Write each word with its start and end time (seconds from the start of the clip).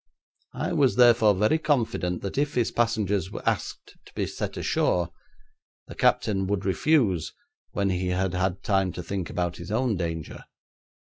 I 0.55 0.73
was 0.73 0.95
therefore 0.95 1.35
very 1.35 1.59
confident 1.59 2.23
that 2.23 2.35
if 2.35 2.55
his 2.55 2.71
passengers 2.71 3.29
asked 3.45 3.97
to 4.05 4.13
be 4.15 4.25
set 4.25 4.57
ashore, 4.57 5.09
the 5.85 5.93
captain 5.93 6.47
would 6.47 6.65
refuse 6.65 7.31
when 7.73 7.91
he 7.91 8.07
had 8.07 8.33
had 8.33 8.63
time 8.63 8.91
to 8.93 9.03
think 9.03 9.29
about 9.29 9.57
his 9.57 9.69
own 9.71 9.97
danger. 9.97 10.45